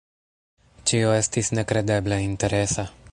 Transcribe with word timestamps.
Ĉio 0.91 1.11
estis 1.17 1.53
nekredeble 1.59 2.21
interesa. 2.29 2.87